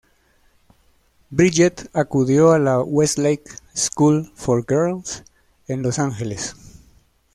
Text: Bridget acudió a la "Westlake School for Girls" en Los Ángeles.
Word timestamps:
Bridget 1.29 1.91
acudió 1.93 2.53
a 2.53 2.57
la 2.57 2.79
"Westlake 2.81 3.47
School 3.75 4.31
for 4.33 4.65
Girls" 4.67 5.23
en 5.67 5.83
Los 5.83 5.99
Ángeles. 5.99 6.55